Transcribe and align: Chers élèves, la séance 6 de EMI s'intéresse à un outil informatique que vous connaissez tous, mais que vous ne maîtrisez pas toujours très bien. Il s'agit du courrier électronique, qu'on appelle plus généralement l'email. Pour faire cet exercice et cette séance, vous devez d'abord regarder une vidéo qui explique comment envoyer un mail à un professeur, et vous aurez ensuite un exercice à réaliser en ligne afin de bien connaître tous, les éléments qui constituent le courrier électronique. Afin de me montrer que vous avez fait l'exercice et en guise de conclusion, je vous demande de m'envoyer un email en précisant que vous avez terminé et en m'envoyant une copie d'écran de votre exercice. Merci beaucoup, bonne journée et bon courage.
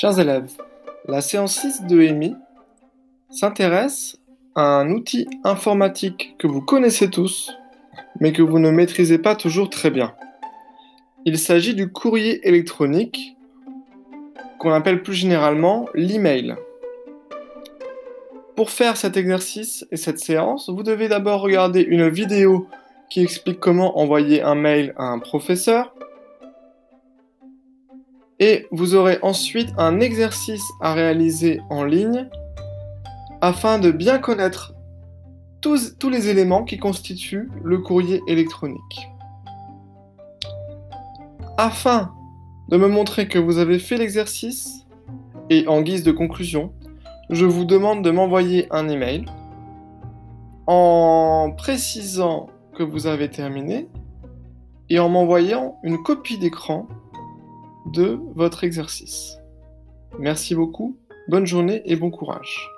Chers 0.00 0.20
élèves, 0.20 0.52
la 1.08 1.20
séance 1.20 1.58
6 1.58 1.82
de 1.88 2.00
EMI 2.00 2.36
s'intéresse 3.30 4.16
à 4.54 4.62
un 4.62 4.92
outil 4.92 5.26
informatique 5.42 6.36
que 6.38 6.46
vous 6.46 6.60
connaissez 6.60 7.10
tous, 7.10 7.52
mais 8.20 8.32
que 8.32 8.42
vous 8.42 8.60
ne 8.60 8.70
maîtrisez 8.70 9.18
pas 9.18 9.34
toujours 9.34 9.70
très 9.70 9.90
bien. 9.90 10.14
Il 11.24 11.36
s'agit 11.36 11.74
du 11.74 11.90
courrier 11.90 12.46
électronique, 12.46 13.36
qu'on 14.60 14.70
appelle 14.70 15.02
plus 15.02 15.14
généralement 15.14 15.88
l'email. 15.94 16.54
Pour 18.54 18.70
faire 18.70 18.96
cet 18.96 19.16
exercice 19.16 19.84
et 19.90 19.96
cette 19.96 20.20
séance, 20.20 20.70
vous 20.70 20.84
devez 20.84 21.08
d'abord 21.08 21.40
regarder 21.40 21.80
une 21.80 22.08
vidéo 22.08 22.68
qui 23.10 23.20
explique 23.20 23.58
comment 23.58 23.98
envoyer 23.98 24.42
un 24.42 24.54
mail 24.54 24.94
à 24.96 25.06
un 25.06 25.18
professeur, 25.18 25.92
et 28.38 28.66
vous 28.70 28.94
aurez 28.94 29.18
ensuite 29.22 29.72
un 29.78 30.00
exercice 30.00 30.64
à 30.80 30.94
réaliser 30.94 31.60
en 31.70 31.84
ligne 31.84 32.28
afin 33.40 33.78
de 33.78 33.90
bien 33.90 34.18
connaître 34.18 34.74
tous, 35.60 36.08
les 36.08 36.28
éléments 36.28 36.64
qui 36.64 36.78
constituent 36.78 37.50
le 37.62 37.78
courrier 37.78 38.22
électronique. 38.26 39.08
Afin 41.56 42.12
de 42.68 42.76
me 42.76 42.88
montrer 42.88 43.28
que 43.28 43.38
vous 43.38 43.58
avez 43.58 43.78
fait 43.78 43.96
l'exercice 43.96 44.86
et 45.50 45.66
en 45.66 45.82
guise 45.82 46.04
de 46.04 46.12
conclusion, 46.12 46.72
je 47.30 47.44
vous 47.44 47.64
demande 47.64 48.04
de 48.04 48.10
m'envoyer 48.10 48.66
un 48.70 48.88
email 48.88 49.24
en 50.66 51.52
précisant 51.56 52.48
que 52.76 52.82
vous 52.82 53.06
avez 53.06 53.28
terminé 53.30 53.88
et 54.90 54.98
en 54.98 55.08
m'envoyant 55.08 55.78
une 55.82 56.02
copie 56.02 56.38
d'écran 56.38 56.86
de 57.86 58.18
votre 58.34 58.64
exercice. 58.64 59.38
Merci 60.18 60.54
beaucoup, 60.54 60.98
bonne 61.28 61.46
journée 61.46 61.82
et 61.84 61.96
bon 61.96 62.10
courage. 62.10 62.68